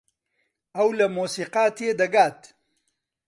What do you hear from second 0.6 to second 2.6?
ئەو لە مۆسیقا تێدەگات.